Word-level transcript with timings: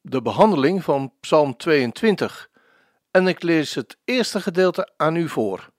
de 0.00 0.22
behandeling 0.22 0.84
van 0.84 1.12
Psalm 1.20 1.56
22. 1.56 2.50
En 3.10 3.26
ik 3.26 3.42
lees 3.42 3.74
het 3.74 3.96
eerste 4.04 4.40
gedeelte 4.40 4.92
aan 4.96 5.16
u 5.16 5.28
voor. 5.28 5.70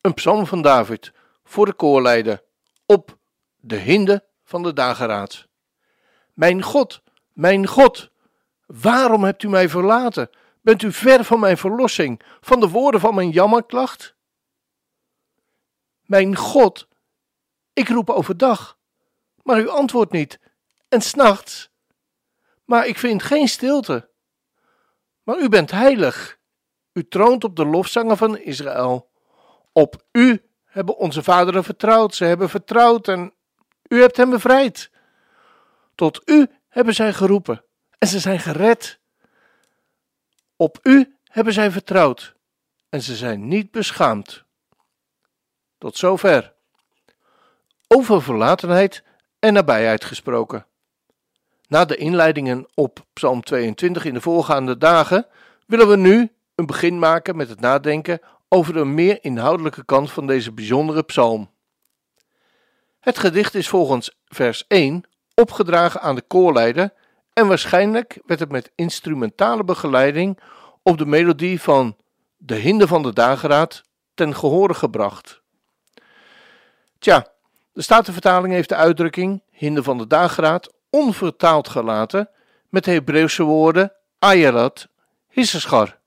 Een 0.00 0.14
psalm 0.14 0.46
van 0.46 0.62
David 0.62 1.12
voor 1.44 1.66
de 1.66 1.72
koorleider 1.72 2.42
op 2.86 3.18
de 3.56 3.76
hinde 3.76 4.24
van 4.44 4.62
de 4.62 4.72
dageraad. 4.72 5.48
Mijn 6.34 6.62
God, 6.62 7.02
mijn 7.32 7.66
God, 7.66 8.10
waarom 8.66 9.24
hebt 9.24 9.42
u 9.42 9.48
mij 9.48 9.68
verlaten? 9.68 10.30
Bent 10.60 10.82
u 10.82 10.92
ver 10.92 11.24
van 11.24 11.40
mijn 11.40 11.56
verlossing, 11.56 12.22
van 12.40 12.60
de 12.60 12.68
woorden 12.68 13.00
van 13.00 13.14
mijn 13.14 13.30
jammerklacht? 13.30 14.14
Mijn 16.02 16.36
God, 16.36 16.88
ik 17.72 17.88
roep 17.88 18.10
overdag, 18.10 18.78
maar 19.42 19.60
u 19.60 19.68
antwoordt 19.68 20.12
niet, 20.12 20.40
en 20.88 21.00
s'nachts, 21.00 21.69
maar 22.70 22.86
ik 22.86 22.98
vind 22.98 23.22
geen 23.22 23.48
stilte. 23.48 24.10
Maar 25.22 25.38
u 25.38 25.48
bent 25.48 25.70
heilig, 25.70 26.38
u 26.92 27.08
troont 27.08 27.44
op 27.44 27.56
de 27.56 27.64
lofzangen 27.64 28.16
van 28.16 28.38
Israël. 28.38 29.10
Op 29.72 30.04
u 30.12 30.42
hebben 30.64 30.96
onze 30.96 31.22
vaderen 31.22 31.64
vertrouwd, 31.64 32.14
ze 32.14 32.24
hebben 32.24 32.48
vertrouwd 32.48 33.08
en 33.08 33.34
u 33.88 34.00
hebt 34.00 34.16
hen 34.16 34.30
bevrijd. 34.30 34.90
Tot 35.94 36.22
u 36.24 36.50
hebben 36.68 36.94
zij 36.94 37.12
geroepen 37.12 37.64
en 37.98 38.08
ze 38.08 38.18
zijn 38.18 38.38
gered. 38.38 39.00
Op 40.56 40.78
u 40.82 41.16
hebben 41.24 41.52
zij 41.52 41.70
vertrouwd 41.70 42.34
en 42.88 43.02
ze 43.02 43.16
zijn 43.16 43.48
niet 43.48 43.70
beschaamd. 43.70 44.44
Tot 45.78 45.96
zover. 45.96 46.54
Over 47.88 48.22
verlatenheid 48.22 49.02
en 49.38 49.52
nabijheid 49.52 50.04
gesproken. 50.04 50.68
Na 51.70 51.84
de 51.84 51.96
inleidingen 51.96 52.66
op 52.74 53.04
Psalm 53.12 53.42
22 53.42 54.04
in 54.04 54.14
de 54.14 54.20
voorgaande 54.20 54.78
dagen 54.78 55.26
willen 55.66 55.88
we 55.88 55.96
nu 55.96 56.32
een 56.54 56.66
begin 56.66 56.98
maken 56.98 57.36
met 57.36 57.48
het 57.48 57.60
nadenken 57.60 58.20
over 58.48 58.72
de 58.72 58.84
meer 58.84 59.18
inhoudelijke 59.24 59.84
kant 59.84 60.10
van 60.10 60.26
deze 60.26 60.52
bijzondere 60.52 61.02
psalm. 61.02 61.50
Het 63.00 63.18
gedicht 63.18 63.54
is 63.54 63.68
volgens 63.68 64.16
vers 64.26 64.64
1 64.66 65.02
opgedragen 65.34 66.00
aan 66.00 66.14
de 66.14 66.22
koorleider 66.22 66.92
en 67.32 67.48
waarschijnlijk 67.48 68.18
werd 68.26 68.40
het 68.40 68.50
met 68.50 68.72
instrumentale 68.74 69.64
begeleiding 69.64 70.38
op 70.82 70.98
de 70.98 71.06
melodie 71.06 71.60
van 71.60 71.96
De 72.36 72.54
Hinde 72.54 72.86
van 72.86 73.02
de 73.02 73.12
Dageraad 73.12 73.82
ten 74.14 74.34
gehore 74.34 74.74
gebracht. 74.74 75.40
Tja, 76.98 77.26
de 77.72 77.82
Statenvertaling 77.82 78.54
heeft 78.54 78.68
de 78.68 78.76
uitdrukking 78.76 79.42
Hinde 79.50 79.82
van 79.82 79.98
de 79.98 80.06
Dageraad 80.06 80.78
onvertaald 80.90 81.68
gelaten 81.68 82.30
met 82.68 82.84
de 82.84 82.90
Hebreeuwse 82.90 83.42
woorden 83.42 83.92
Ayarat, 84.18 84.88
Hisseschar. 85.28 85.98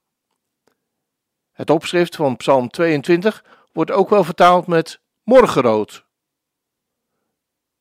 Het 1.51 1.69
opschrift 1.69 2.15
van 2.15 2.37
Psalm 2.37 2.69
22 2.69 3.43
wordt 3.71 3.91
ook 3.91 4.09
wel 4.09 4.23
vertaald 4.23 4.67
met 4.67 4.99
morgenrood. 5.23 6.05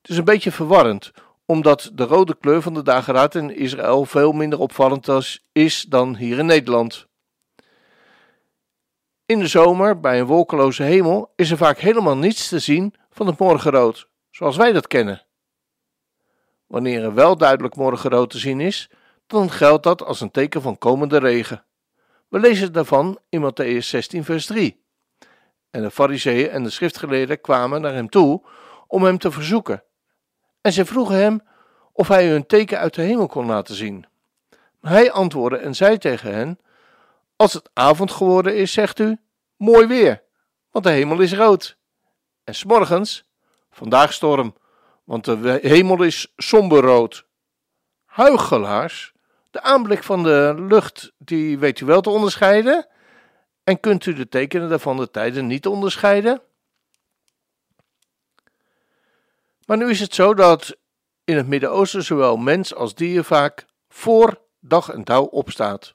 Het 0.01 0.11
is 0.11 0.17
een 0.17 0.25
beetje 0.25 0.53
verwarrend, 0.53 1.11
omdat 1.47 1.91
de 1.93 2.05
rode 2.05 2.37
kleur 2.41 2.63
van 2.63 2.75
de 2.75 2.83
dageraad 2.83 3.35
in 3.35 3.57
Israël 3.57 4.05
veel 4.05 4.33
minder 4.33 4.59
opvallend 4.59 5.39
is 5.53 5.83
dan 5.89 6.17
hier 6.17 6.39
in 6.39 6.47
Nederland. 6.47 7.07
In 9.27 9.39
de 9.39 9.47
zomer, 9.47 10.01
bij 10.01 10.21
een 10.21 10.27
wolkeloze 10.27 10.83
hemel, 10.83 11.33
is 11.37 11.51
er 11.51 11.57
vaak 11.57 11.79
helemaal 11.79 12.17
niets 12.17 12.49
te 12.49 12.59
zien 12.59 12.95
van 13.11 13.27
het 13.27 13.39
morgenrood, 13.39 14.09
zoals 14.31 14.57
wij 14.57 14.73
dat 14.73 14.87
kennen. 14.87 15.27
Wanneer 16.73 17.03
er 17.03 17.15
wel 17.15 17.37
duidelijk 17.37 17.77
morgenrood 17.77 18.31
te 18.31 18.39
zien 18.39 18.61
is, 18.61 18.91
dan 19.27 19.51
geldt 19.51 19.83
dat 19.83 20.03
als 20.03 20.21
een 20.21 20.31
teken 20.31 20.63
van 20.63 20.79
komende 20.79 21.19
regen. 21.19 21.65
We 22.29 22.41
lezen 22.41 22.73
daarvan 22.73 23.19
in 23.29 23.51
Matthäus 23.51 23.79
16, 23.79 24.25
vers 24.25 24.47
3. 24.47 24.85
En 25.71 25.83
de 25.83 25.91
fariseeën 25.91 26.51
en 26.51 26.63
de 26.63 26.71
schriftgeleerden 26.71 27.41
kwamen 27.41 27.81
naar 27.81 27.93
hem 27.93 28.09
toe 28.09 28.43
om 28.87 29.03
hem 29.03 29.19
te 29.19 29.31
verzoeken. 29.31 29.83
En 30.61 30.73
ze 30.73 30.85
vroegen 30.85 31.17
hem 31.17 31.41
of 31.93 32.09
hij 32.09 32.29
hun 32.29 32.47
teken 32.47 32.79
uit 32.79 32.95
de 32.95 33.03
hemel 33.03 33.27
kon 33.27 33.47
laten 33.47 33.75
zien. 33.75 34.07
Maar 34.81 34.93
hij 34.93 35.11
antwoordde 35.11 35.59
en 35.59 35.75
zei 35.75 35.99
tegen 35.99 36.35
hen: 36.35 36.59
Als 37.37 37.53
het 37.53 37.71
avond 37.73 38.11
geworden 38.11 38.57
is, 38.57 38.73
zegt 38.73 38.99
u: 38.99 39.19
Mooi 39.57 39.87
weer, 39.87 40.23
want 40.71 40.85
de 40.85 40.91
hemel 40.91 41.21
is 41.21 41.35
rood. 41.35 41.77
En 42.45 42.55
s'morgens: 42.55 43.25
Vandaag 43.71 44.13
storm, 44.13 44.55
want 45.05 45.25
de 45.25 45.59
hemel 45.63 46.03
is 46.03 46.33
somberrood. 46.37 47.27
Huichelaars, 48.05 49.13
de 49.51 49.63
aanblik 49.63 50.03
van 50.03 50.23
de 50.23 50.55
lucht, 50.57 51.13
die 51.19 51.59
weet 51.59 51.81
u 51.81 51.87
wel 51.87 52.01
te 52.01 52.11
onderscheiden? 52.11 52.87
En 53.65 53.81
kunt 53.81 54.07
u 54.07 54.15
de 54.15 54.29
tekenen 54.29 54.69
daarvan 54.69 54.97
de 54.97 55.11
tijden 55.11 55.47
niet 55.47 55.67
onderscheiden? 55.67 56.43
Maar 59.67 59.77
nu 59.77 59.91
is 59.91 60.01
het 60.01 60.15
zo 60.15 60.35
dat 60.35 60.77
in 61.25 61.37
het 61.37 61.47
Midden-Oosten 61.47 62.05
zowel 62.05 62.37
mens 62.37 62.75
als 62.75 62.95
dier 62.95 63.25
vaak 63.25 63.67
voor 63.89 64.41
dag 64.61 64.89
en 64.89 65.05
dauw 65.05 65.25
opstaat. 65.25 65.95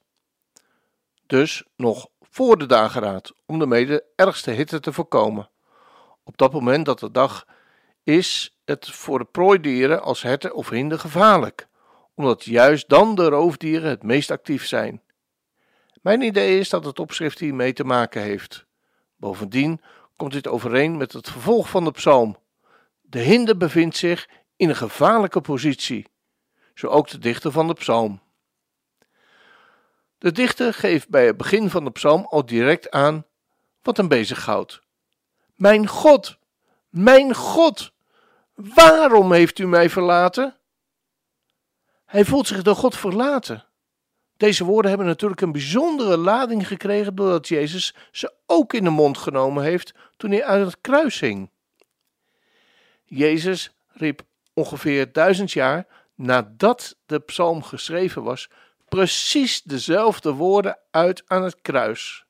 Dus 1.26 1.64
nog 1.76 2.08
voor 2.22 2.58
de 2.58 2.66
dageraad, 2.66 3.34
om 3.46 3.60
de 3.60 3.68
mede 3.68 4.04
ergste 4.16 4.52
hitte 4.52 4.80
te 4.80 4.94
voorkomen. 4.94 5.50
Op 6.24 6.38
dat 6.38 6.54
moment 6.54 6.86
dat 6.86 7.00
de 7.00 7.12
dag 7.12 7.46
is 8.08 8.58
het 8.66 8.90
voor 8.90 9.20
de 9.20 9.26
prooidieren 9.26 10.02
als 10.02 10.22
herten 10.22 10.54
of 10.54 10.70
hinden 10.70 11.00
gevaarlijk, 11.00 11.68
omdat 12.16 12.44
juist 12.44 12.90
dan 12.90 13.16
de 13.16 13.26
roofdieren 13.26 13.90
het 13.90 14.04
meest 14.04 14.32
actief 14.32 14.66
zijn. 14.66 15.02
Mijn 16.02 16.22
idee 16.22 16.60
is 16.60 16.70
dat 16.70 16.86
het 16.86 17.00
opschrift 17.00 17.40
hiermee 17.40 17.74
te 17.74 17.84
maken 17.84 18.22
heeft. 18.22 18.66
Bovendien 19.16 19.82
komt 20.16 20.32
dit 20.32 20.48
overeen 20.48 20.98
met 20.98 21.14
het 21.14 21.30
vervolg 21.30 21.70
van 21.70 21.84
de 21.84 21.92
psalm. 21.92 22.38
De 23.02 23.20
hinde 23.20 23.58
bevindt 23.58 23.98
zich 23.98 24.30
in 24.56 24.70
een 24.70 24.76
gevaarlijke 24.76 25.42
positie, 25.42 26.08
zo 26.74 26.88
ook 26.88 27.08
de 27.08 27.18
dichter 27.20 27.52
van 27.52 27.68
de 27.68 27.74
psalm. 27.74 28.22
De 30.18 30.32
dichter 30.32 30.74
geeft 30.74 31.10
bij 31.10 31.26
het 31.26 31.38
begin 31.38 31.70
van 31.70 31.84
de 31.84 31.92
psalm 31.92 32.26
al 32.26 32.46
direct 32.46 32.92
aan 32.92 33.26
wat 33.82 33.98
hem 33.98 34.08
bezighoudt. 34.08 34.82
Mijn 35.56 35.88
God, 35.88 36.38
mijn 36.90 37.36
God, 37.36 37.96
waarom 38.58 39.34
heeft 39.34 39.60
u 39.60 39.68
mij 39.68 39.90
verlaten? 39.90 40.56
Hij 42.06 42.26
voelt 42.26 42.48
zich 42.48 42.62
door 42.62 42.76
God 42.76 42.98
verlaten. 42.98 43.66
Deze 44.38 44.64
woorden 44.64 44.90
hebben 44.90 45.08
natuurlijk 45.08 45.42
een 45.42 45.52
bijzondere 45.52 46.18
lading 46.18 46.68
gekregen 46.68 47.16
doordat 47.16 47.48
Jezus 47.48 47.96
ze 48.12 48.34
ook 48.46 48.74
in 48.74 48.84
de 48.84 48.90
mond 48.90 49.18
genomen 49.18 49.64
heeft 49.64 49.94
toen 50.16 50.32
hij 50.32 50.46
uit 50.46 50.66
het 50.66 50.82
kruis 50.82 51.20
hing. 51.20 51.50
Jezus 53.04 53.72
riep 53.88 54.22
ongeveer 54.54 55.12
duizend 55.12 55.52
jaar 55.52 55.88
nadat 56.16 56.98
de 57.06 57.20
psalm 57.20 57.64
geschreven 57.64 58.24
was, 58.24 58.50
precies 58.90 59.62
dezelfde 59.62 60.32
woorden 60.32 60.78
uit 60.92 61.24
aan 61.28 61.44
het 61.44 61.62
kruis. 61.62 62.26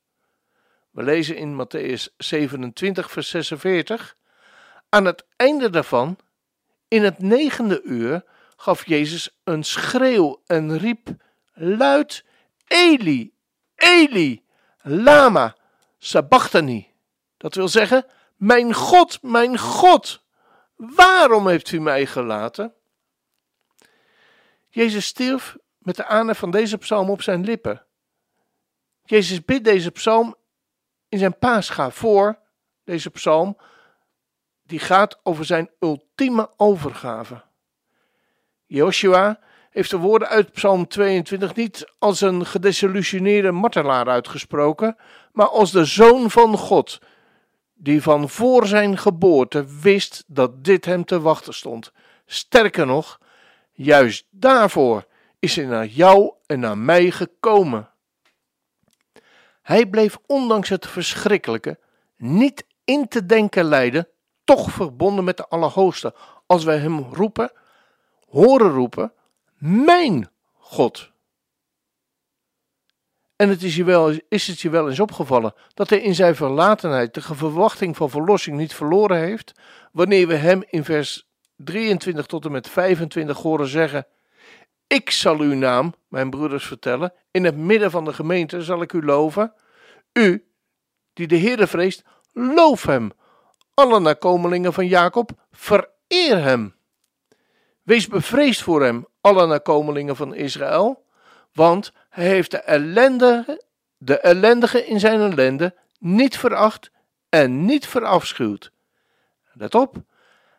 We 0.90 1.02
lezen 1.02 1.36
in 1.36 1.66
Matthäus 1.66 2.14
27, 2.16 3.10
vers 3.10 3.28
46. 3.28 4.16
Aan 4.88 5.04
het 5.04 5.26
einde 5.36 5.70
daarvan, 5.70 6.18
in 6.88 7.04
het 7.04 7.18
negende 7.18 7.82
uur, 7.82 8.24
gaf 8.56 8.86
Jezus 8.86 9.38
een 9.44 9.64
schreeuw 9.64 10.42
en 10.46 10.78
riep 10.78 11.08
luid: 11.52 12.24
Eli, 12.66 13.34
Eli, 13.74 14.44
lama 14.82 15.56
sabachthani. 15.98 16.94
Dat 17.36 17.54
wil 17.54 17.68
zeggen: 17.68 18.06
Mijn 18.36 18.74
God, 18.74 19.22
mijn 19.22 19.58
God, 19.58 20.22
waarom 20.76 21.48
heeft 21.48 21.72
u 21.72 21.80
mij 21.80 22.06
gelaten? 22.06 22.74
Jezus 24.68 25.06
stierf 25.06 25.56
met 25.78 25.96
de 25.96 26.04
aanhef 26.04 26.38
van 26.38 26.50
deze 26.50 26.78
psalm 26.78 27.10
op 27.10 27.22
zijn 27.22 27.44
lippen. 27.44 27.86
Jezus 29.04 29.44
bidt 29.44 29.64
deze 29.64 29.90
psalm 29.90 30.36
in 31.08 31.18
zijn 31.18 31.38
paascha 31.38 31.90
voor, 31.90 32.38
deze 32.84 33.10
psalm, 33.10 33.56
die 34.68 34.78
gaat 34.78 35.18
over 35.22 35.44
zijn 35.44 35.70
ultieme 35.80 36.50
overgave. 36.56 37.42
Joshua 38.66 39.40
heeft 39.70 39.90
de 39.90 39.96
woorden 39.96 40.28
uit 40.28 40.52
Psalm 40.52 40.88
22 40.88 41.54
niet 41.54 41.92
als 41.98 42.20
een 42.20 42.46
gedesillusioneerde 42.46 43.50
martelaar 43.50 44.08
uitgesproken, 44.08 44.96
maar 45.32 45.48
als 45.48 45.70
de 45.70 45.84
zoon 45.84 46.30
van 46.30 46.56
God, 46.56 46.98
die 47.74 48.02
van 48.02 48.28
voor 48.28 48.66
zijn 48.66 48.98
geboorte 48.98 49.80
wist 49.80 50.24
dat 50.26 50.64
dit 50.64 50.84
hem 50.84 51.04
te 51.04 51.20
wachten 51.20 51.54
stond. 51.54 51.92
Sterker 52.26 52.86
nog, 52.86 53.18
juist 53.72 54.26
daarvoor 54.30 55.06
is 55.38 55.56
hij 55.56 55.64
naar 55.64 55.86
jou 55.86 56.32
en 56.46 56.60
naar 56.60 56.78
mij 56.78 57.10
gekomen. 57.10 57.90
Hij 59.62 59.86
bleef 59.86 60.18
ondanks 60.26 60.68
het 60.68 60.86
verschrikkelijke 60.86 61.78
niet 62.16 62.66
in 62.84 63.08
te 63.08 63.26
denken 63.26 63.64
lijden, 63.64 64.08
toch 64.48 64.70
verbonden 64.70 65.24
met 65.24 65.36
de 65.36 65.48
Allerhoogste, 65.48 66.14
als 66.46 66.64
wij 66.64 66.78
hem 66.78 66.98
roepen, 66.98 67.52
horen 68.28 68.70
roepen, 68.70 69.12
mijn 69.58 70.30
God. 70.52 71.10
En 73.36 73.48
het 73.48 73.62
is, 73.62 73.76
je 73.76 73.84
wel, 73.84 74.18
is 74.28 74.46
het 74.46 74.60
je 74.60 74.70
wel 74.70 74.88
eens 74.88 75.00
opgevallen 75.00 75.54
dat 75.74 75.90
hij 75.90 76.00
in 76.00 76.14
zijn 76.14 76.36
verlatenheid 76.36 77.14
de 77.14 77.20
verwachting 77.22 77.96
van 77.96 78.10
verlossing 78.10 78.56
niet 78.56 78.74
verloren 78.74 79.18
heeft, 79.18 79.52
wanneer 79.92 80.26
we 80.26 80.34
hem 80.34 80.62
in 80.66 80.84
vers 80.84 81.28
23 81.56 82.26
tot 82.26 82.44
en 82.44 82.52
met 82.52 82.68
25 82.68 83.38
horen 83.38 83.68
zeggen: 83.68 84.06
Ik 84.86 85.10
zal 85.10 85.38
uw 85.38 85.54
naam, 85.54 85.94
mijn 86.08 86.30
broeders, 86.30 86.66
vertellen. 86.66 87.12
In 87.30 87.44
het 87.44 87.56
midden 87.56 87.90
van 87.90 88.04
de 88.04 88.12
gemeente 88.12 88.62
zal 88.62 88.82
ik 88.82 88.92
u 88.92 89.04
loven. 89.04 89.52
U, 90.12 90.48
die 91.12 91.26
de 91.26 91.38
Heere 91.38 91.66
vreest, 91.66 92.04
loof 92.32 92.82
hem. 92.82 93.12
Alle 93.78 94.00
nakomelingen 94.00 94.72
van 94.72 94.86
Jacob, 94.86 95.30
vereer 95.50 96.42
hem. 96.42 96.74
Wees 97.82 98.06
bevreesd 98.06 98.62
voor 98.62 98.82
hem, 98.82 99.06
alle 99.20 99.46
nakomelingen 99.46 100.16
van 100.16 100.34
Israël, 100.34 101.04
want 101.52 101.92
hij 102.08 102.26
heeft 102.26 102.50
de 102.50 102.58
ellendige, 102.58 103.64
de 103.96 104.18
ellendige 104.18 104.86
in 104.86 105.00
zijn 105.00 105.20
ellende 105.20 105.74
niet 105.98 106.38
veracht 106.38 106.90
en 107.28 107.64
niet 107.64 107.86
verafschuwd. 107.86 108.72
Let 109.52 109.74
op, 109.74 109.96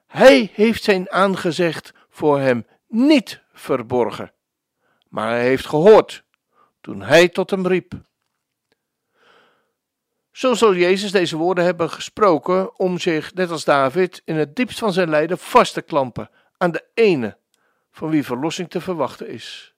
hij 0.08 0.52
heeft 0.54 0.84
zijn 0.84 1.12
aangezicht 1.12 1.94
voor 2.10 2.40
hem 2.40 2.66
niet 2.88 3.42
verborgen, 3.54 4.32
maar 5.10 5.30
hij 5.30 5.44
heeft 5.44 5.66
gehoord 5.66 6.24
toen 6.82 7.02
hij 7.02 7.30
tot 7.30 7.50
hem 7.50 7.68
riep. 7.68 7.94
Zo 10.40 10.54
zal 10.54 10.76
Jezus 10.76 11.12
deze 11.12 11.38
woorden 11.38 11.64
hebben 11.64 11.90
gesproken 11.90 12.80
om 12.80 13.00
zich, 13.00 13.34
net 13.34 13.52
als 13.52 13.64
David, 13.64 14.22
in 14.26 14.36
het 14.36 14.56
diepst 14.56 14.80
van 14.80 14.94
zijn 14.94 15.10
lijden 15.10 15.38
vast 15.38 15.74
te 15.74 15.82
klampen 15.82 16.30
aan 16.58 16.72
de 16.72 16.86
ene 16.94 17.38
van 17.92 18.10
wie 18.10 18.24
verlossing 18.24 18.70
te 18.70 18.82
verwachten 18.82 19.28
is. 19.28 19.76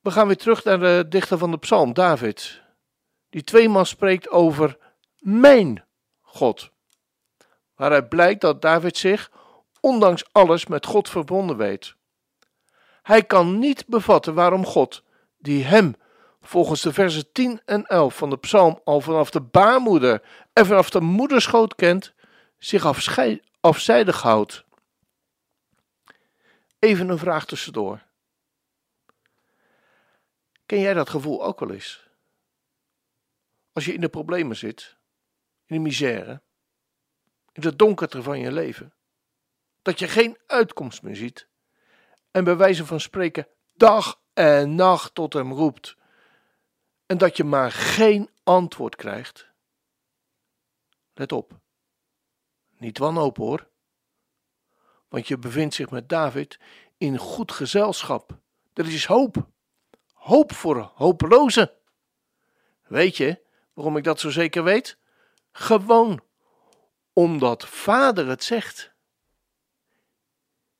We 0.00 0.10
gaan 0.10 0.26
weer 0.26 0.36
terug 0.36 0.64
naar 0.64 0.78
de 0.78 1.06
dichter 1.08 1.38
van 1.38 1.50
de 1.50 1.58
psalm, 1.58 1.92
David, 1.92 2.62
die 3.28 3.44
tweemaal 3.44 3.84
spreekt 3.84 4.28
over 4.28 4.78
mijn 5.18 5.84
God. 6.20 6.70
Waaruit 7.74 8.08
blijkt 8.08 8.40
dat 8.40 8.62
David 8.62 8.96
zich, 8.96 9.30
ondanks 9.80 10.24
alles, 10.32 10.66
met 10.66 10.86
God 10.86 11.08
verbonden 11.08 11.56
weet. 11.56 11.94
Hij 13.02 13.22
kan 13.22 13.58
niet 13.58 13.86
bevatten 13.86 14.34
waarom 14.34 14.64
God, 14.64 15.02
die 15.38 15.64
hem 15.64 15.94
volgens 16.40 16.82
de 16.82 16.92
versen 16.92 17.32
10 17.32 17.62
en 17.64 17.86
11 17.86 18.16
van 18.16 18.30
de 18.30 18.38
psalm 18.38 18.80
al 18.84 19.00
vanaf 19.00 19.30
de 19.30 19.40
baarmoeder 19.40 20.22
en 20.52 20.66
vanaf 20.66 20.90
de 20.90 21.00
moederschoot 21.00 21.74
kent, 21.74 22.14
zich 22.58 22.84
afzijdig 23.60 24.22
houdt. 24.22 24.64
Even 26.78 27.08
een 27.08 27.18
vraag 27.18 27.46
tussendoor. 27.46 28.02
Ken 30.66 30.80
jij 30.80 30.94
dat 30.94 31.10
gevoel 31.10 31.44
ook 31.44 31.60
wel 31.60 31.70
eens? 31.70 32.08
Als 33.72 33.84
je 33.84 33.94
in 33.94 34.00
de 34.00 34.08
problemen 34.08 34.56
zit, 34.56 34.96
in 35.66 35.76
de 35.76 35.82
misère, 35.82 36.42
in 37.52 37.62
de 37.62 37.76
donkerte 37.76 38.22
van 38.22 38.38
je 38.38 38.52
leven, 38.52 38.94
dat 39.82 39.98
je 39.98 40.08
geen 40.08 40.38
uitkomst 40.46 41.02
meer 41.02 41.16
ziet 41.16 41.48
en 42.30 42.44
bij 42.44 42.56
wijze 42.56 42.86
van 42.86 43.00
spreken 43.00 43.48
dag 43.74 44.20
en 44.32 44.74
nacht 44.74 45.14
tot 45.14 45.32
hem 45.32 45.52
roept 45.52 45.96
en 47.10 47.18
dat 47.18 47.36
je 47.36 47.44
maar 47.44 47.72
geen 47.72 48.30
antwoord 48.42 48.96
krijgt. 48.96 49.48
Let 51.14 51.32
op, 51.32 51.52
niet 52.76 52.98
wanhopen 52.98 53.42
hoor, 53.42 53.68
want 55.08 55.28
je 55.28 55.38
bevindt 55.38 55.74
zich 55.74 55.90
met 55.90 56.08
David 56.08 56.58
in 56.96 57.18
goed 57.18 57.52
gezelschap. 57.52 58.38
Er 58.72 58.86
is 58.86 59.04
hoop 59.04 59.46
hoop 60.12 60.52
voor 60.52 60.92
hopelozen. 60.94 61.70
Weet 62.86 63.16
je 63.16 63.40
waarom 63.72 63.96
ik 63.96 64.04
dat 64.04 64.20
zo 64.20 64.30
zeker 64.30 64.64
weet? 64.64 64.98
Gewoon 65.52 66.22
omdat 67.12 67.68
Vader 67.68 68.28
het 68.28 68.44
zegt. 68.44 68.92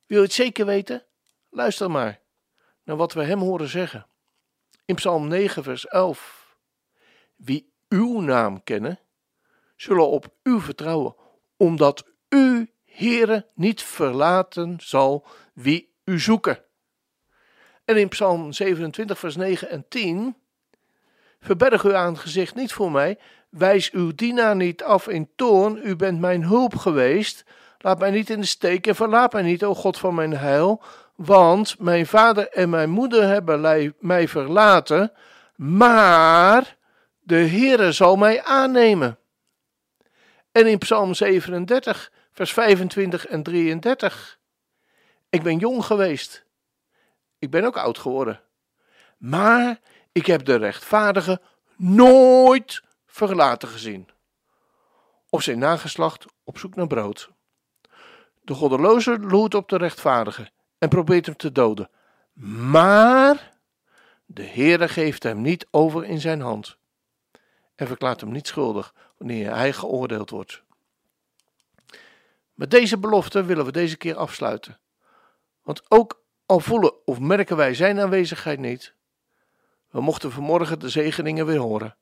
Wil 0.06 0.18
je 0.18 0.24
het 0.24 0.32
zeker 0.32 0.66
weten? 0.66 1.06
Luister 1.48 1.90
maar 1.90 2.20
naar 2.82 2.96
wat 2.96 3.12
we 3.12 3.24
hem 3.24 3.40
horen 3.40 3.68
zeggen. 3.68 4.09
In 4.90 4.96
Psalm 4.96 5.28
9, 5.28 5.62
vers 5.62 5.86
11. 5.86 6.56
Wie 7.36 7.72
uw 7.88 8.20
naam 8.20 8.62
kennen, 8.64 8.98
zullen 9.76 10.08
op 10.08 10.34
u 10.42 10.60
vertrouwen, 10.60 11.14
omdat 11.56 12.04
u, 12.28 12.72
Heere, 12.84 13.46
niet 13.54 13.82
verlaten 13.82 14.76
zal 14.80 15.26
wie 15.54 15.94
u 16.04 16.20
zoeken. 16.20 16.64
En 17.84 17.96
in 17.96 18.08
Psalm 18.08 18.52
27, 18.52 19.18
vers 19.18 19.36
9 19.36 19.70
en 19.70 19.88
10. 19.88 20.36
Verberg 21.40 21.84
uw 21.84 21.94
aangezicht 21.94 22.54
niet 22.54 22.72
voor 22.72 22.92
mij. 22.92 23.18
Wijs 23.50 23.90
uw 23.90 24.14
dienaar 24.14 24.56
niet 24.56 24.82
af 24.82 25.08
in 25.08 25.30
toorn. 25.36 25.80
U 25.84 25.96
bent 25.96 26.20
mijn 26.20 26.44
hulp 26.44 26.76
geweest. 26.76 27.44
Laat 27.78 27.98
mij 27.98 28.10
niet 28.10 28.30
in 28.30 28.40
de 28.40 28.46
steek 28.46 28.86
en 28.86 28.94
verlaat 28.94 29.32
mij 29.32 29.42
niet, 29.42 29.64
o 29.64 29.74
God 29.74 29.98
van 29.98 30.14
mijn 30.14 30.36
heil. 30.36 30.82
Want 31.24 31.78
mijn 31.78 32.06
vader 32.06 32.48
en 32.48 32.70
mijn 32.70 32.90
moeder 32.90 33.22
hebben 33.22 33.94
mij 33.98 34.28
verlaten. 34.28 35.12
Maar 35.56 36.76
de 37.20 37.48
Heere 37.48 37.92
zal 37.92 38.16
mij 38.16 38.42
aannemen. 38.42 39.18
En 40.52 40.66
in 40.66 40.78
Psalm 40.78 41.14
37, 41.14 42.12
vers 42.32 42.52
25 42.52 43.26
en 43.26 43.42
33. 43.42 44.38
Ik 45.30 45.42
ben 45.42 45.58
jong 45.58 45.84
geweest 45.84 46.48
ik 47.40 47.50
ben 47.50 47.64
ook 47.64 47.76
oud 47.76 47.98
geworden. 47.98 48.40
Maar 49.18 49.80
ik 50.12 50.26
heb 50.26 50.44
de 50.44 50.56
rechtvaardige 50.56 51.40
nooit 51.76 52.82
verlaten 53.06 53.68
gezien. 53.68 54.08
Of 55.28 55.42
zijn 55.42 55.58
nageslacht 55.58 56.24
op 56.44 56.58
zoek 56.58 56.74
naar 56.74 56.86
brood. 56.86 57.30
De 58.42 58.54
goddeloze 58.54 59.18
loert 59.18 59.54
op 59.54 59.68
de 59.68 59.76
rechtvaardige 59.76 60.50
en 60.80 60.88
probeert 60.88 61.26
hem 61.26 61.36
te 61.36 61.52
doden. 61.52 61.90
Maar 62.70 63.52
de 64.26 64.44
Heere 64.44 64.88
geeft 64.88 65.22
hem 65.22 65.40
niet 65.40 65.66
over 65.70 66.04
in 66.04 66.20
zijn 66.20 66.40
hand 66.40 66.76
en 67.74 67.86
verklaart 67.86 68.20
hem 68.20 68.32
niet 68.32 68.46
schuldig 68.46 68.94
wanneer 69.16 69.54
hij 69.54 69.72
geoordeeld 69.72 70.30
wordt. 70.30 70.62
Met 72.54 72.70
deze 72.70 72.98
belofte 72.98 73.44
willen 73.44 73.64
we 73.64 73.72
deze 73.72 73.96
keer 73.96 74.16
afsluiten. 74.16 74.78
Want 75.62 75.82
ook 75.88 76.22
al 76.46 76.60
voelen 76.60 77.06
of 77.06 77.18
merken 77.18 77.56
wij 77.56 77.74
zijn 77.74 78.00
aanwezigheid 78.00 78.58
niet, 78.58 78.94
we 79.90 80.00
mochten 80.00 80.32
vanmorgen 80.32 80.78
de 80.78 80.88
zegeningen 80.88 81.46
weer 81.46 81.58
horen. 81.58 81.96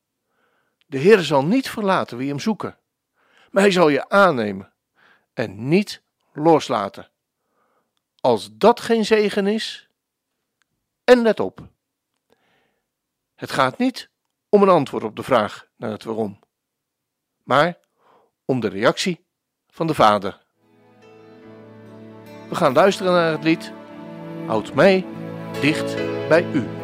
De 0.86 0.98
Heer 0.98 1.18
zal 1.18 1.44
niet 1.44 1.70
verlaten 1.70 2.16
wie 2.16 2.28
hem 2.28 2.40
zoeken, 2.40 2.78
maar 3.50 3.62
hij 3.62 3.72
zal 3.72 3.88
je 3.88 4.08
aannemen 4.08 4.72
en 5.34 5.68
niet 5.68 6.02
loslaten. 6.32 7.10
Als 8.28 8.48
dat 8.52 8.80
geen 8.80 9.04
zegen 9.04 9.46
is, 9.46 9.88
en 11.04 11.22
let 11.22 11.40
op, 11.40 11.68
het 13.34 13.50
gaat 13.50 13.78
niet 13.78 14.10
om 14.48 14.62
een 14.62 14.68
antwoord 14.68 15.04
op 15.04 15.16
de 15.16 15.22
vraag 15.22 15.68
naar 15.76 15.90
het 15.90 16.04
waarom, 16.04 16.38
maar 17.42 17.78
om 18.44 18.60
de 18.60 18.68
reactie 18.68 19.26
van 19.68 19.86
de 19.86 19.94
Vader. 19.94 20.42
We 22.48 22.54
gaan 22.54 22.72
luisteren 22.72 23.12
naar 23.12 23.30
het 23.30 23.44
lied 23.44 23.72
houdt 24.46 24.74
mij 24.74 25.06
dicht 25.60 25.94
bij 26.28 26.46
u. 26.52 26.77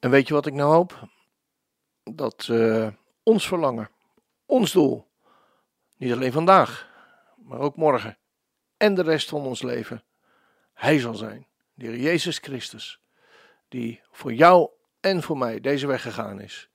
En 0.00 0.10
weet 0.10 0.28
je 0.28 0.34
wat 0.34 0.46
ik 0.46 0.52
nou 0.54 0.74
hoop? 0.74 1.08
Dat 2.02 2.48
uh, 2.50 2.88
ons 3.22 3.46
verlangen, 3.46 3.90
ons 4.46 4.72
doel, 4.72 5.06
niet 5.96 6.12
alleen 6.12 6.32
vandaag, 6.32 6.88
maar 7.36 7.58
ook 7.58 7.76
morgen 7.76 8.18
en 8.76 8.94
de 8.94 9.02
rest 9.02 9.28
van 9.28 9.40
ons 9.40 9.62
leven, 9.62 10.04
Hij 10.72 10.98
zal 10.98 11.14
zijn, 11.14 11.46
de 11.74 11.86
Heer 11.86 11.96
Jezus 11.96 12.38
Christus, 12.38 13.00
die 13.68 14.00
voor 14.10 14.32
jou 14.32 14.70
en 15.00 15.22
voor 15.22 15.38
mij 15.38 15.60
deze 15.60 15.86
weg 15.86 16.02
gegaan 16.02 16.40
is. 16.40 16.70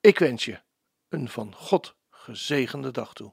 Ik 0.00 0.18
wens 0.18 0.44
je 0.44 0.60
een 1.08 1.28
van 1.28 1.54
God 1.54 1.94
gezegende 2.10 2.90
dag 2.90 3.12
toe. 3.12 3.32